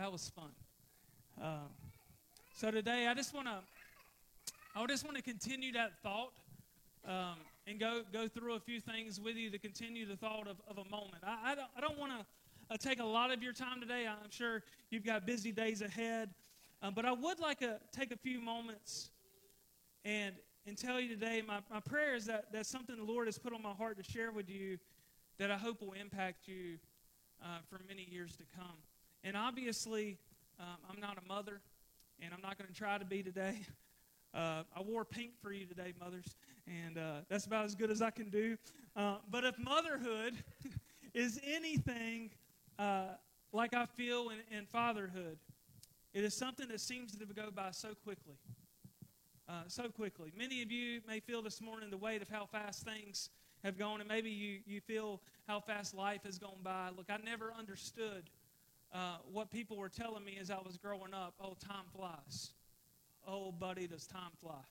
[0.00, 0.48] that was fun.
[1.42, 1.68] Uh,
[2.56, 3.58] so today, I just want to,
[4.74, 6.32] I just want to continue that thought
[7.06, 7.36] um,
[7.66, 10.78] and go go through a few things with you to continue the thought of, of
[10.78, 11.22] a moment.
[11.22, 12.24] I, I don't, I don't want to
[12.70, 14.06] uh, take a lot of your time today.
[14.08, 16.30] I'm sure you've got busy days ahead,
[16.82, 19.10] um, but I would like to take a few moments
[20.06, 20.34] and
[20.66, 21.42] and tell you today.
[21.46, 24.10] My, my prayer is that that's something the Lord has put on my heart to
[24.10, 24.78] share with you
[25.36, 26.78] that I hope will impact you
[27.42, 28.78] uh, for many years to come.
[29.22, 30.18] And obviously,
[30.58, 31.60] um, I'm not a mother,
[32.20, 33.60] and I'm not going to try to be today.
[34.32, 36.36] Uh, I wore pink for you today, mothers,
[36.68, 38.56] and uh, that's about as good as I can do.
[38.94, 40.36] Uh, but if motherhood
[41.14, 42.30] is anything
[42.78, 43.06] uh,
[43.52, 45.36] like I feel in, in, fatherhood,
[46.14, 48.36] it is something that seems to go by so quickly.
[49.48, 50.32] Uh, so quickly.
[50.38, 53.30] Many of you may feel this morning the weight of how fast things
[53.64, 56.90] have gone, and maybe you, you feel how fast life has gone by.
[56.96, 58.30] Look, I never understood
[58.92, 61.34] uh, what people were telling me as I was growing up.
[61.40, 62.50] Oh, time flies.
[63.26, 64.62] Oh, buddy, does time fly.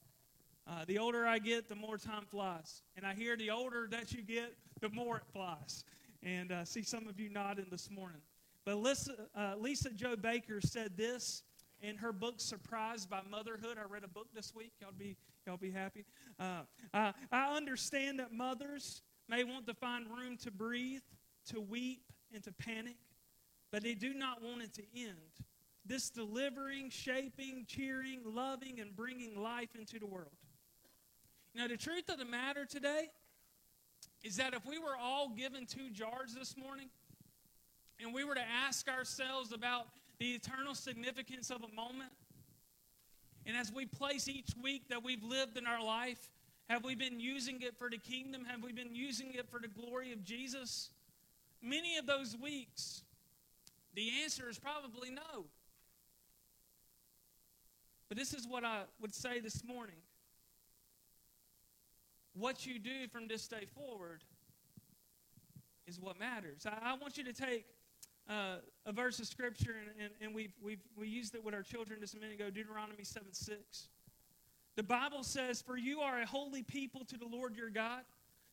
[0.68, 2.84] Uh, the older I get, the more time flies.
[2.96, 5.84] And I hear the older that you get, the more it flies.
[6.22, 8.22] And uh, see some of you nodding this morning.
[8.66, 11.44] But Lisa, uh, Lisa Jo Baker said this
[11.82, 13.78] in her book Surprised by Motherhood.
[13.80, 14.74] I read a book this week.
[14.82, 15.16] Y'all be
[15.48, 16.06] y'all be happy.
[16.40, 16.62] Uh,
[16.94, 21.02] I, I understand that mothers may want to find room to breathe,
[21.48, 22.02] to weep,
[22.34, 22.98] and to panic,
[23.72, 25.18] but they do not want it to end.
[25.86, 30.36] This delivering, shaping, cheering, loving, and bringing life into the world.
[31.56, 33.10] Now, the truth of the matter today
[34.24, 36.90] is that if we were all given two jars this morning
[38.02, 39.88] and we were to ask ourselves about
[40.20, 42.12] the eternal significance of a moment,
[43.46, 46.30] and as we place each week that we've lived in our life,
[46.70, 48.46] have we been using it for the kingdom?
[48.46, 50.92] Have we been using it for the glory of Jesus?
[51.64, 53.04] Many of those weeks,
[54.00, 55.46] the answer is probably no.
[58.08, 59.98] But this is what I would say this morning.
[62.34, 64.24] What you do from this day forward
[65.86, 66.66] is what matters.
[66.66, 67.66] I, I want you to take
[68.30, 71.64] uh, a verse of scripture, and, and, and we've, we've, we used it with our
[71.64, 73.90] children just a minute ago Deuteronomy 7 6.
[74.78, 78.04] The Bible says, For you are a holy people to the Lord your God.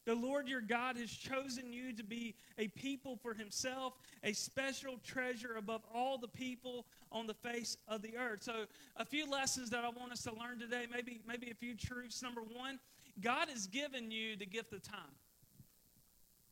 [0.06, 4.98] The Lord your God has chosen you to be a people for himself, a special
[5.04, 8.44] treasure above all the people on the face of the earth.
[8.44, 8.66] So,
[8.96, 12.22] a few lessons that I want us to learn today, maybe, maybe a few truths.
[12.22, 12.78] Number one,
[13.20, 15.16] God has given you the gift of time.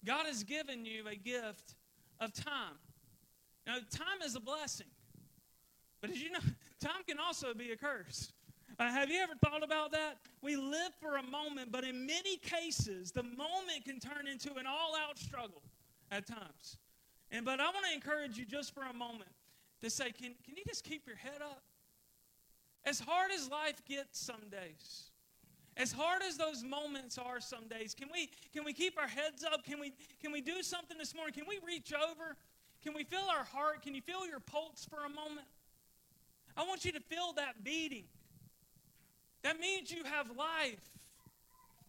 [0.04, 1.76] God has given you a gift
[2.20, 2.75] of time.
[3.66, 4.88] Now, time is a blessing.
[6.00, 6.41] But as you know,
[6.81, 8.32] time can also be a curse.
[8.78, 10.18] Uh, have you ever thought about that?
[10.42, 14.66] We live for a moment, but in many cases, the moment can turn into an
[14.66, 15.62] all out struggle
[16.10, 16.78] at times.
[17.30, 19.30] And but I want to encourage you just for a moment
[19.80, 21.62] to say, can, can you just keep your head up?
[22.84, 25.10] As hard as life gets some days,
[25.76, 29.44] as hard as those moments are some days, can we can we keep our heads
[29.44, 29.64] up?
[29.64, 31.32] Can we can we do something this morning?
[31.32, 32.36] Can we reach over?
[32.82, 33.82] Can we feel our heart?
[33.82, 35.46] Can you feel your pulse for a moment?
[36.56, 38.04] I want you to feel that beating.
[39.44, 40.81] That means you have life.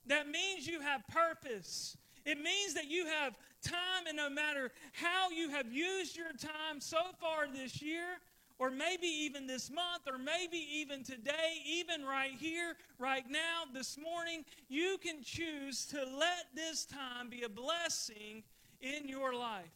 [0.07, 1.97] That means you have purpose.
[2.25, 3.33] It means that you have
[3.63, 8.19] time, and no matter how you have used your time so far this year,
[8.59, 13.97] or maybe even this month, or maybe even today, even right here, right now, this
[13.97, 18.43] morning, you can choose to let this time be a blessing
[18.81, 19.71] in your life.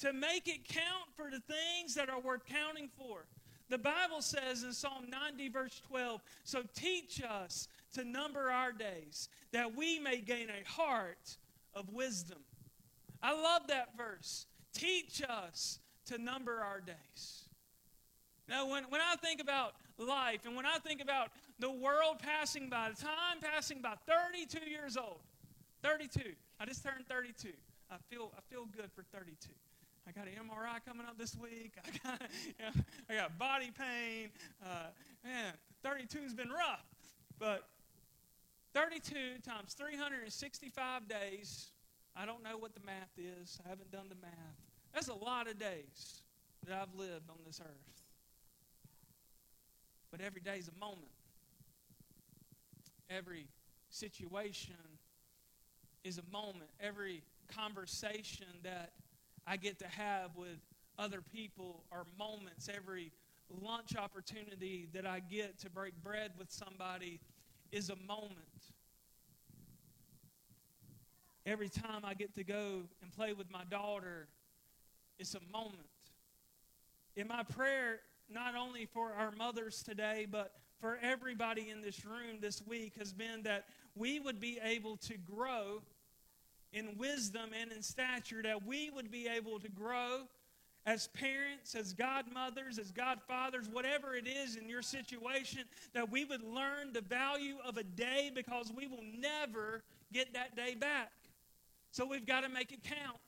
[0.00, 3.26] To make it count for the things that are worth counting for.
[3.68, 9.28] The Bible says in Psalm 90, verse 12, so teach us to number our days,
[9.52, 11.36] that we may gain a heart
[11.74, 12.38] of wisdom.
[13.22, 14.46] I love that verse.
[14.72, 17.44] Teach us to number our days.
[18.48, 22.70] Now, when, when I think about life and when I think about the world passing
[22.70, 25.20] by, the time passing by, 32 years old,
[25.82, 26.20] 32.
[26.58, 27.48] I just turned 32.
[27.90, 29.50] I feel, I feel good for 32.
[30.08, 31.74] I got an MRI coming up this week.
[31.84, 34.30] I got, you know, I got body pain.
[34.64, 34.86] Uh,
[35.22, 35.52] man,
[35.82, 36.86] 32 has been rough.
[37.38, 37.64] But
[38.74, 41.72] 32 times 365 days,
[42.16, 43.58] I don't know what the math is.
[43.66, 44.32] I haven't done the math.
[44.94, 46.22] That's a lot of days
[46.66, 48.02] that I've lived on this earth.
[50.10, 51.12] But every day is a moment.
[53.10, 53.46] Every
[53.90, 54.74] situation
[56.02, 56.70] is a moment.
[56.80, 57.22] Every
[57.54, 58.92] conversation that
[59.48, 60.58] I get to have with
[60.98, 63.12] other people or moments, every
[63.62, 67.18] lunch opportunity that I get to break bread with somebody
[67.72, 68.34] is a moment.
[71.46, 74.28] Every time I get to go and play with my daughter,
[75.18, 75.78] it's a moment.
[77.16, 82.38] in my prayer, not only for our mothers today, but for everybody in this room
[82.40, 83.64] this week, has been that
[83.96, 85.82] we would be able to grow
[86.72, 90.22] in wisdom and in stature, that we would be able to grow
[90.86, 95.60] as parents, as godmothers, as godfathers, whatever it is in your situation,
[95.92, 99.82] that we would learn the value of a day because we will never
[100.12, 101.12] get that day back.
[101.90, 103.18] So we've got to make it count.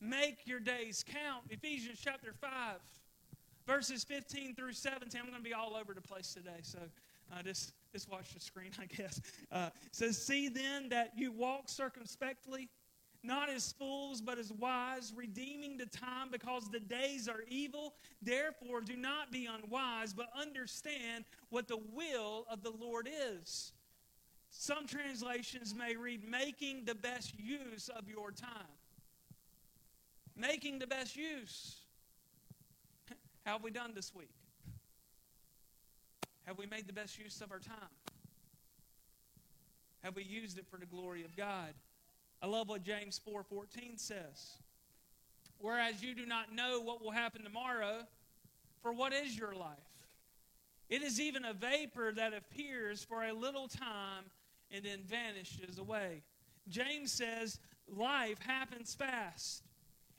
[0.00, 1.44] Make your days count.
[1.50, 2.50] Ephesians chapter 5,
[3.66, 5.20] verses 15 through 17.
[5.20, 6.78] I'm going to be all over the place today, so
[7.32, 9.20] uh, just, just watch the screen, I guess.
[9.50, 12.68] Uh, says, See then that you walk circumspectly,
[13.22, 17.94] not as fools, but as wise, redeeming the time because the days are evil.
[18.20, 23.72] Therefore, do not be unwise, but understand what the will of the Lord is.
[24.50, 28.50] Some translations may read, making the best use of your time
[30.36, 31.76] making the best use.
[33.44, 34.30] How have we done this week?
[36.46, 37.76] Have we made the best use of our time?
[40.02, 41.72] Have we used it for the glory of God?
[42.42, 44.58] I love what James 4:14 says.
[45.58, 48.06] Whereas you do not know what will happen tomorrow,
[48.82, 49.78] for what is your life?
[50.90, 54.24] It is even a vapor that appears for a little time
[54.70, 56.22] and then vanishes away.
[56.68, 57.58] James says
[57.88, 59.62] life happens fast.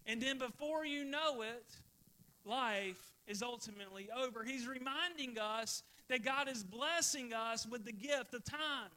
[0.08, 1.66] And then before you know it,
[2.44, 4.44] life is ultimately over.
[4.44, 8.92] He's reminding us that God is blessing us with the gift of time.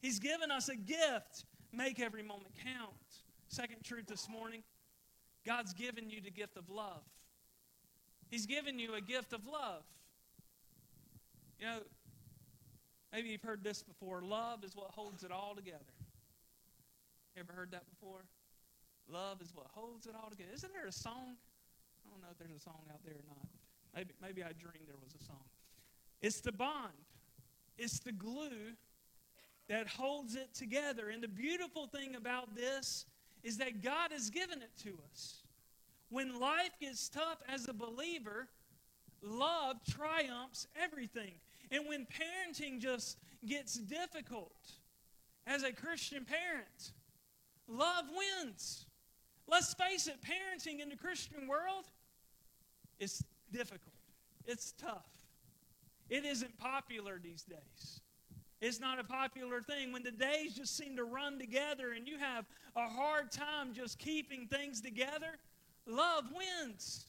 [0.00, 1.44] He's given us a gift.
[1.72, 2.92] Make every moment count.
[3.48, 4.62] Second truth this morning
[5.46, 7.02] God's given you the gift of love.
[8.30, 9.82] He's given you a gift of love.
[11.60, 11.78] You know,
[13.12, 15.78] maybe you've heard this before love is what holds it all together.
[17.38, 18.24] Ever heard that before?
[19.08, 20.50] Love is what holds it all together.
[20.54, 21.36] Isn't there a song?
[22.04, 23.46] I don't know if there's a song out there or not.
[23.94, 25.44] Maybe, maybe I dreamed there was a song.
[26.20, 26.92] It's the bond,
[27.78, 28.74] it's the glue
[29.68, 31.08] that holds it together.
[31.08, 33.06] And the beautiful thing about this
[33.42, 35.42] is that God has given it to us.
[36.10, 38.48] When life gets tough as a believer,
[39.22, 41.32] love triumphs everything.
[41.70, 44.52] And when parenting just gets difficult,
[45.46, 46.92] as a Christian parent,
[47.68, 48.83] love wins.
[49.48, 51.84] Let's face it, parenting in the Christian world
[52.98, 53.94] is difficult.
[54.46, 55.06] It's tough.
[56.08, 58.00] It isn't popular these days.
[58.60, 59.92] It's not a popular thing.
[59.92, 62.46] When the days just seem to run together and you have
[62.76, 65.38] a hard time just keeping things together,
[65.86, 67.06] love wins.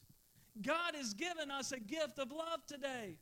[0.62, 3.18] God has given us a gift of love today.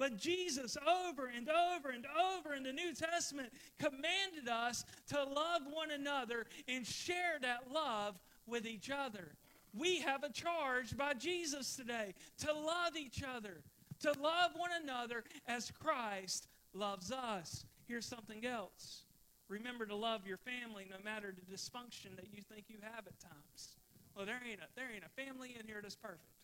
[0.00, 5.60] But Jesus, over and over and over in the New Testament, commanded us to love
[5.70, 9.34] one another and share that love with each other.
[9.74, 13.60] We have a charge by Jesus today to love each other,
[14.00, 17.66] to love one another as Christ loves us.
[17.86, 19.02] Here's something else.
[19.50, 23.20] Remember to love your family no matter the dysfunction that you think you have at
[23.20, 23.76] times.
[24.16, 26.39] Well, there ain't a, there ain't a family in here that's perfect.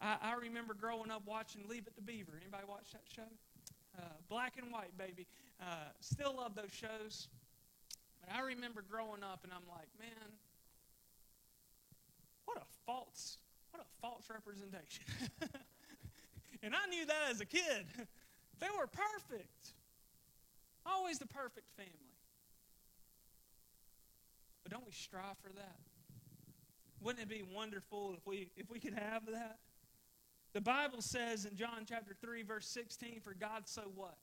[0.00, 2.32] I, I remember growing up watching Leave It to Beaver.
[2.40, 3.28] Anybody watch that show?
[3.96, 5.26] Uh, black and white, baby.
[5.60, 7.28] Uh, still love those shows.
[8.20, 10.30] But I remember growing up, and I'm like, man,
[12.44, 13.38] what a false,
[13.70, 15.04] what a false representation.
[16.62, 17.86] and I knew that as a kid.
[18.60, 19.74] they were perfect.
[20.86, 21.90] Always the perfect family.
[24.62, 25.78] But don't we strive for that?
[27.00, 29.58] Wouldn't it be wonderful if we if we could have that?
[30.54, 34.16] The Bible says in John chapter 3, verse 16, for God so what?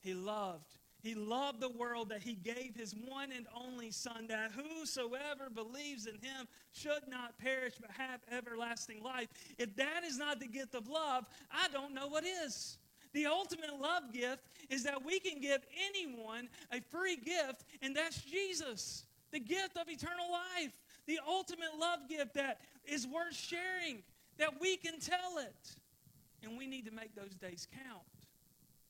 [0.00, 0.76] He loved.
[1.02, 6.06] He loved the world that he gave his one and only Son, that whosoever believes
[6.06, 9.28] in him should not perish but have everlasting life.
[9.58, 12.76] If that is not the gift of love, I don't know what is.
[13.14, 18.20] The ultimate love gift is that we can give anyone a free gift, and that's
[18.20, 20.72] Jesus, the gift of eternal life,
[21.06, 24.02] the ultimate love gift that is worth sharing
[24.40, 25.76] that we can tell it.
[26.42, 28.02] And we need to make those days count.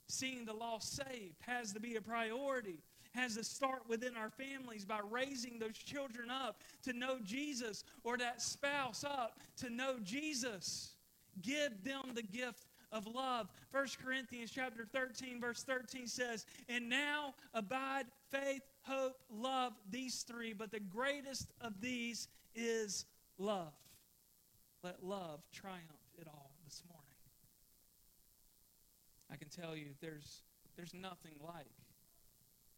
[0.06, 2.78] Seeing the lost saved has to be a priority,
[3.12, 8.16] has to start within our families by raising those children up to know Jesus or
[8.18, 10.94] that spouse up to know Jesus.
[11.42, 13.48] Give them the gift of love.
[13.72, 20.52] 1 Corinthians chapter 13 verse 13 says, "And now abide faith, hope, love, these three,
[20.52, 23.06] but the greatest of these is
[23.38, 23.72] love."
[24.82, 27.06] Let love triumph it all this morning.
[29.30, 30.42] I can tell you there's,
[30.76, 31.70] there's nothing like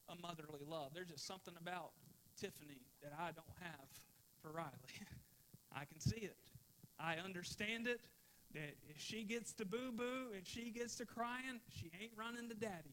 [0.08, 0.90] a motherly love.
[0.94, 1.92] There's just something about
[2.38, 3.88] Tiffany that I don't have
[4.40, 4.70] for Riley.
[5.74, 6.36] I can see it.
[6.98, 8.00] I understand it.
[8.54, 12.50] That if she gets to boo boo and she gets to crying, she ain't running
[12.50, 12.92] to daddy.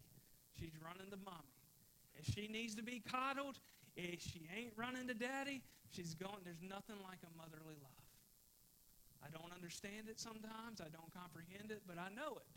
[0.58, 1.60] She's running to mommy.
[2.16, 3.60] If she needs to be coddled,
[3.98, 5.62] if she ain't running to daddy,
[5.92, 6.40] she's going.
[6.46, 7.99] There's nothing like a motherly love.
[9.24, 10.82] I don't understand it sometimes.
[10.82, 12.48] I don't comprehend it, but I know it.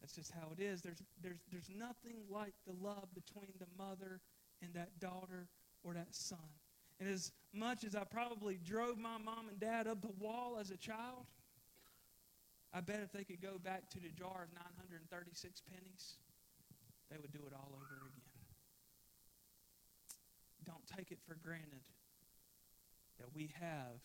[0.00, 0.82] That's just how it is.
[0.82, 4.20] There's, there's, there's nothing like the love between the mother
[4.62, 5.48] and that daughter
[5.84, 6.38] or that son.
[6.98, 10.70] And as much as I probably drove my mom and dad up the wall as
[10.70, 11.26] a child,
[12.72, 16.16] I bet if they could go back to the jar of 936 pennies,
[17.10, 18.22] they would do it all over again.
[20.64, 21.82] Don't take it for granted
[23.18, 24.00] that we have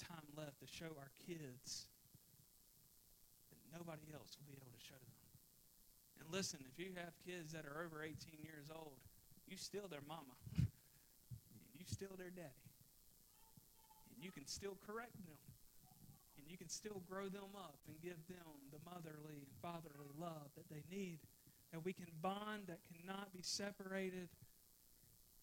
[0.00, 1.86] time left to show our kids
[3.52, 5.20] that nobody else will be able to show them.
[6.20, 9.00] And listen, if you have kids that are over 18 years old,
[9.48, 10.36] you still their mama.
[11.78, 12.68] you still their daddy.
[14.14, 15.40] And you can still correct them.
[16.36, 20.48] And you can still grow them up and give them the motherly and fatherly love
[20.56, 21.20] that they need.
[21.72, 24.28] That we can bond that cannot be separated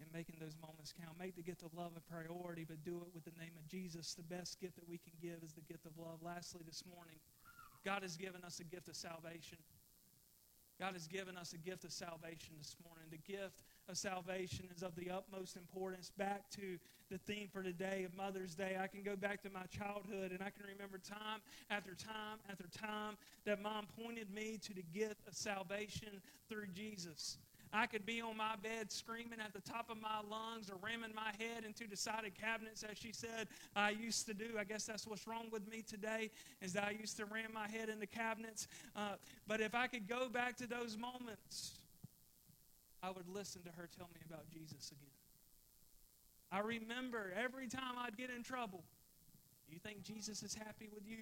[0.01, 1.17] and making those moments count.
[1.17, 4.13] Make the gift of love a priority, but do it with the name of Jesus.
[4.13, 6.21] The best gift that we can give is the gift of love.
[6.21, 7.17] Lastly, this morning,
[7.83, 9.57] God has given us a gift of salvation.
[10.79, 13.05] God has given us a gift of salvation this morning.
[13.09, 16.11] The gift of salvation is of the utmost importance.
[16.17, 16.77] Back to
[17.09, 20.41] the theme for today of Mother's Day, I can go back to my childhood and
[20.41, 25.27] I can remember time after time after time that mom pointed me to the gift
[25.27, 27.39] of salvation through Jesus.
[27.73, 31.13] I could be on my bed screaming at the top of my lungs or ramming
[31.15, 34.57] my head into decided cabinets, as she said I used to do.
[34.59, 36.31] I guess that's what's wrong with me today,
[36.61, 38.67] is that I used to ram my head into cabinets.
[38.95, 39.15] Uh,
[39.47, 41.79] but if I could go back to those moments,
[43.03, 45.11] I would listen to her tell me about Jesus again.
[46.51, 48.83] I remember every time I'd get in trouble.
[49.69, 51.17] You think Jesus is happy with you?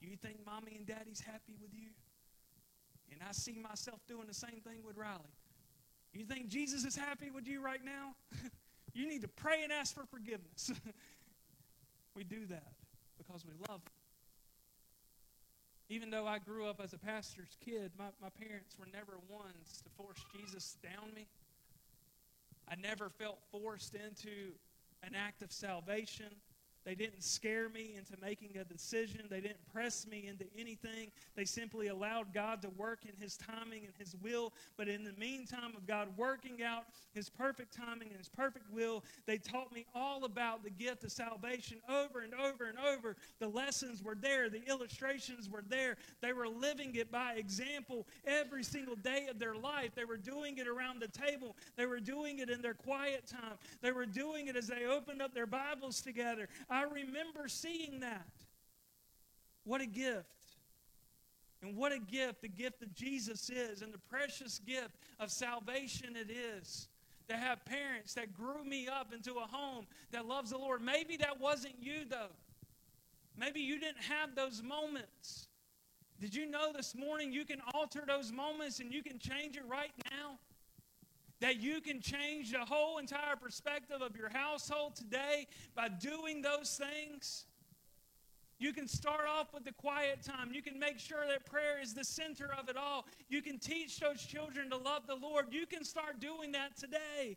[0.00, 1.90] You think mommy and daddy's happy with you?
[3.14, 5.22] And I see myself doing the same thing with Riley.
[6.12, 8.14] You think Jesus is happy with you right now?
[8.94, 10.72] you need to pray and ask for forgiveness.
[12.16, 12.72] we do that
[13.16, 13.92] because we love him.
[15.88, 19.82] Even though I grew up as a pastor's kid, my, my parents were never ones
[19.84, 21.26] to force Jesus down me.
[22.68, 24.52] I never felt forced into
[25.02, 26.32] an act of salvation.
[26.84, 29.22] They didn't scare me into making a decision.
[29.30, 31.10] They didn't press me into anything.
[31.34, 34.52] They simply allowed God to work in His timing and His will.
[34.76, 39.02] But in the meantime of God working out His perfect timing and His perfect will,
[39.26, 43.16] they taught me all about the gift of salvation over and over and over.
[43.38, 45.96] The lessons were there, the illustrations were there.
[46.20, 49.94] They were living it by example every single day of their life.
[49.94, 53.56] They were doing it around the table, they were doing it in their quiet time,
[53.80, 56.48] they were doing it as they opened up their Bibles together.
[56.74, 58.26] I remember seeing that.
[59.64, 60.26] What a gift.
[61.62, 66.16] And what a gift the gift of Jesus is, and the precious gift of salvation
[66.16, 66.88] it is.
[67.28, 70.82] To have parents that grew me up into a home that loves the Lord.
[70.82, 72.34] Maybe that wasn't you, though.
[73.38, 75.48] Maybe you didn't have those moments.
[76.20, 79.64] Did you know this morning you can alter those moments and you can change it
[79.66, 80.38] right now?
[81.44, 86.80] That you can change the whole entire perspective of your household today by doing those
[86.82, 87.44] things.
[88.58, 90.52] You can start off with the quiet time.
[90.54, 93.04] You can make sure that prayer is the center of it all.
[93.28, 95.48] You can teach those children to love the Lord.
[95.50, 97.36] You can start doing that today.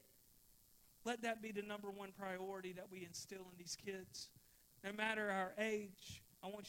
[1.04, 4.30] Let that be the number one priority that we instill in these kids.
[4.86, 5.87] No matter our age,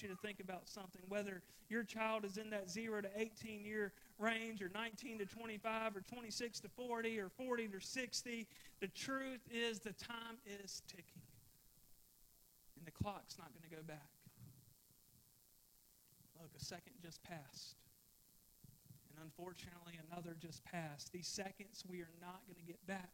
[0.03, 1.03] you to think about something.
[1.09, 5.97] Whether your child is in that 0 to 18 year range, or 19 to 25,
[5.97, 8.47] or 26 to 40, or 40 to 60,
[8.81, 11.23] the truth is the time is ticking.
[12.77, 14.11] And the clock's not going to go back.
[16.41, 17.75] Look, a second just passed.
[19.11, 21.13] And unfortunately, another just passed.
[21.13, 23.11] These seconds we are not going to get back.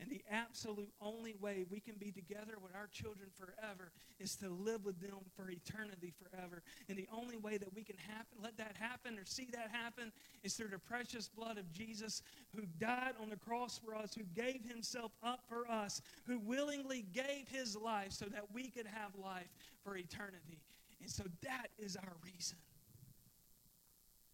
[0.00, 4.48] And the absolute only way we can be together with our children forever is to
[4.48, 6.62] live with them for eternity forever.
[6.88, 10.10] And the only way that we can happen, let that happen or see that happen
[10.42, 12.22] is through the precious blood of Jesus
[12.56, 17.06] who died on the cross for us, who gave himself up for us, who willingly
[17.12, 19.48] gave his life so that we could have life
[19.84, 20.60] for eternity.
[21.00, 22.58] And so that is our reason.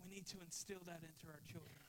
[0.02, 1.79] We need to instill that into our children.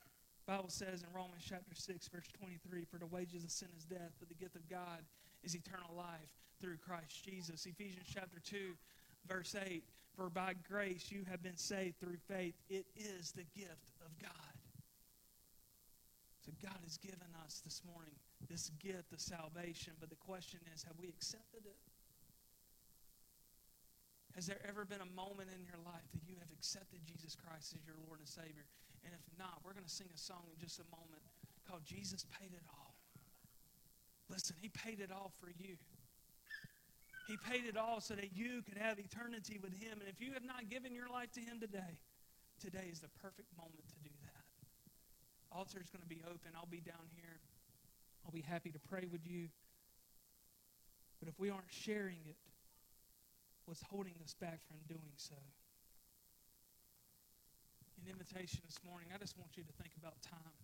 [0.52, 4.12] Bible says in Romans chapter 6, verse 23, for the wages of sin is death,
[4.20, 5.00] but the gift of God
[5.44, 7.66] is eternal life through Christ Jesus.
[7.66, 8.76] Ephesians chapter 2,
[9.30, 9.82] verse 8,
[10.14, 12.56] for by grace you have been saved through faith.
[12.70, 14.52] It is the gift of God.
[16.46, 20.84] So God has given us this morning this gift of salvation, but the question is,
[20.84, 21.78] have we accepted it?
[24.36, 27.76] Has there ever been a moment in your life that you have accepted Jesus Christ
[27.76, 28.64] as your Lord and Savior?
[29.04, 31.24] And if not, we're going to sing a song in just a moment
[31.68, 32.96] called Jesus Paid It All.
[34.30, 35.76] Listen, He paid it all for you.
[37.28, 40.00] He paid it all so that you could have eternity with Him.
[40.00, 42.00] And if you have not given your life to Him today,
[42.60, 44.44] today is the perfect moment to do that.
[45.52, 46.56] Altar is going to be open.
[46.56, 47.40] I'll be down here.
[48.26, 49.50] I'll be happy to pray with you.
[51.20, 52.38] But if we aren't sharing it,
[53.66, 55.38] what's holding us back from doing so?
[58.02, 60.58] An invitation this morning, I just want you to think about time.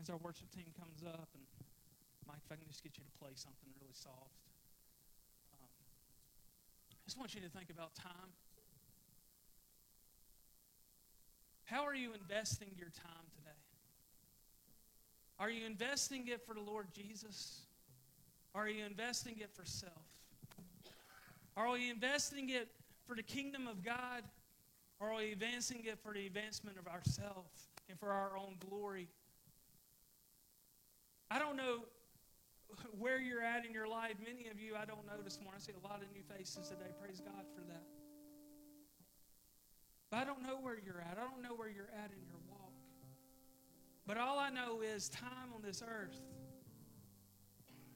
[0.00, 1.44] As our worship team comes up, and
[2.26, 4.40] Mike, if I can just get you to play something really soft.
[5.52, 5.68] Um,
[6.90, 8.32] I just want you to think about time.
[11.64, 13.60] How are you investing your time today?
[15.38, 17.62] Are you investing it for the Lord Jesus?
[18.54, 20.23] Are you investing it for self?
[21.56, 22.68] Are we investing it
[23.06, 24.22] for the kingdom of God?
[25.00, 29.08] Or are we advancing it for the advancement of ourselves and for our own glory?
[31.30, 31.84] I don't know
[32.98, 34.14] where you're at in your life.
[34.24, 35.60] Many of you I don't know this morning.
[35.60, 36.90] I see a lot of new faces today.
[37.00, 37.82] Praise God for that.
[40.10, 41.18] But I don't know where you're at.
[41.18, 42.72] I don't know where you're at in your walk.
[44.06, 46.20] But all I know is time on this earth.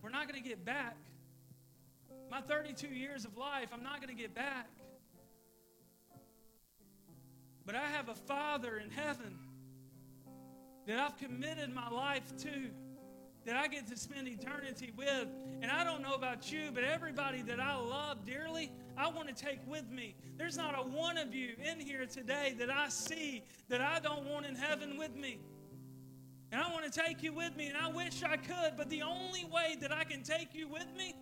[0.02, 0.96] We're not going to get back.
[2.30, 4.68] My 32 years of life, I'm not going to get back.
[7.64, 9.38] But I have a Father in heaven
[10.86, 12.70] that I've committed my life to,
[13.44, 15.28] that I get to spend eternity with.
[15.60, 19.34] And I don't know about you, but everybody that I love dearly, I want to
[19.34, 20.14] take with me.
[20.38, 24.24] There's not a one of you in here today that I see that I don't
[24.24, 25.38] want in heaven with me.
[26.50, 29.02] And I want to take you with me, and I wish I could, but the
[29.02, 31.14] only way that I can take you with me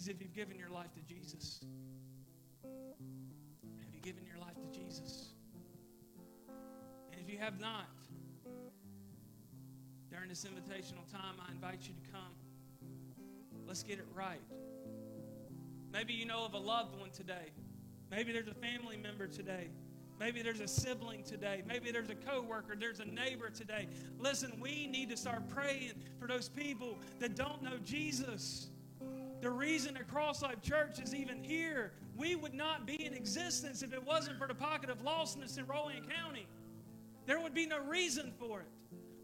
[0.00, 1.60] is if you've given your life to Jesus.
[2.62, 5.34] Have you given your life to Jesus?
[7.12, 7.84] And if you have not,
[10.10, 12.32] during this invitational time, I invite you to come.
[13.66, 14.40] Let's get it right.
[15.92, 17.52] Maybe you know of a loved one today.
[18.10, 19.68] Maybe there's a family member today.
[20.18, 21.62] Maybe there's a sibling today.
[21.68, 22.74] Maybe there's a coworker.
[22.74, 23.86] There's a neighbor today.
[24.18, 28.70] Listen, we need to start praying for those people that don't know Jesus.
[29.40, 33.82] The reason that Cross Life Church is even here, we would not be in existence
[33.82, 36.46] if it wasn't for the pocket of lostness in Rowan County.
[37.26, 38.66] There would be no reason for it.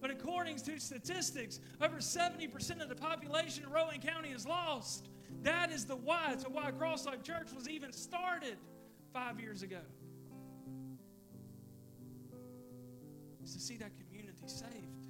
[0.01, 5.09] But according to statistics, over 70% of the population in Rowan County is lost.
[5.43, 8.57] That is the why to why Cross Life Church was even started
[9.13, 9.81] five years ago.
[13.45, 15.09] Is to see that community saved.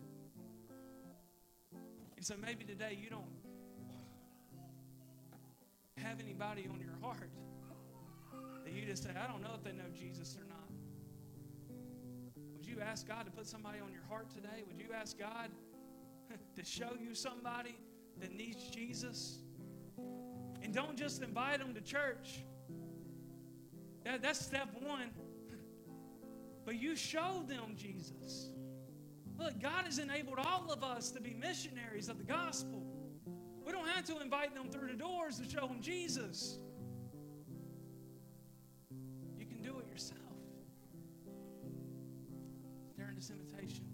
[2.16, 3.24] And so maybe today you don't
[6.06, 7.30] have anybody on your heart
[8.64, 10.70] that you just say, I don't know if they know Jesus or not.
[12.54, 14.62] Would you ask God to put somebody on your heart today?
[14.68, 15.50] Would you ask God
[16.56, 17.76] to show you somebody
[18.20, 19.38] that needs Jesus?
[20.62, 22.44] And don't just invite them to church.
[24.04, 25.10] That, that's step one.
[26.64, 28.50] But you show them Jesus.
[29.38, 32.85] Look, God has enabled all of us to be missionaries of the gospel.
[33.66, 36.58] We don't have to invite them through the doors to show them Jesus.
[39.36, 40.20] You can do it yourself.
[42.96, 43.84] During this invitation,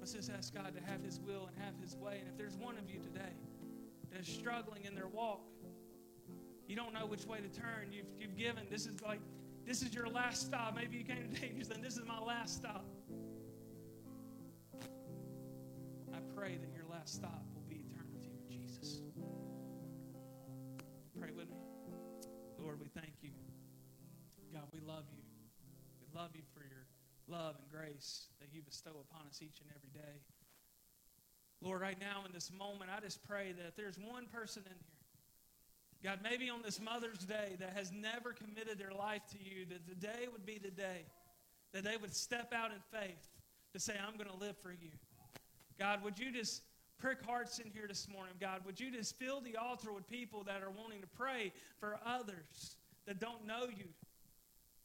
[0.00, 2.16] let's just ask God to have His will and have His way.
[2.18, 3.32] And if there's one of you today
[4.10, 5.46] that is struggling in their walk,
[6.66, 7.92] you don't know which way to turn.
[7.92, 8.64] You've, you've given.
[8.68, 9.20] This is like,
[9.64, 10.74] this is your last stop.
[10.74, 12.84] Maybe you came today and you said, This is my last stop.
[16.12, 17.44] I pray that your last stop
[21.20, 21.60] Pray with me.
[22.58, 23.30] Lord, we thank you.
[24.54, 25.22] God, we love you.
[26.00, 26.86] We love you for your
[27.28, 30.16] love and grace that you bestow upon us each and every day.
[31.60, 34.96] Lord, right now in this moment, I just pray that there's one person in here,
[36.02, 39.86] God, maybe on this Mother's Day that has never committed their life to you, that
[39.86, 41.04] today would be the day
[41.74, 43.28] that they would step out in faith
[43.74, 44.90] to say, I'm going to live for you.
[45.78, 46.62] God, would you just
[47.00, 48.60] prick hearts in here this morning, God?
[48.66, 52.76] Would you just fill the altar with people that are wanting to pray for others
[53.06, 53.86] that don't know you?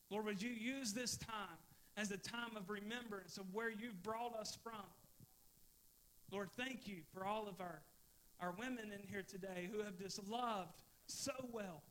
[0.10, 1.58] Lord, would you use this time
[1.98, 4.86] as a time of remembrance of where you've brought us from?
[6.32, 7.82] Lord, thank you for all of our,
[8.40, 11.82] our women in here today who have just loved so well.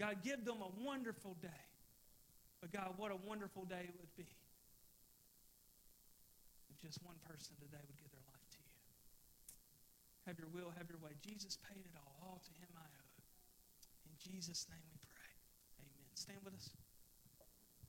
[0.00, 1.48] God, give them a wonderful day.
[2.60, 4.26] But God, what a wonderful day it would be
[6.70, 8.74] if just one person today would give their life to you.
[10.26, 11.18] Have your will, have your way.
[11.18, 12.14] Jesus paid it all.
[12.22, 13.22] All to him I owe.
[14.06, 15.34] In Jesus' name we pray.
[15.82, 16.06] Amen.
[16.14, 16.81] Stand with us.